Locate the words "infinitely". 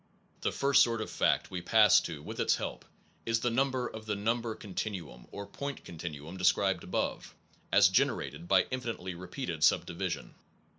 8.75-9.13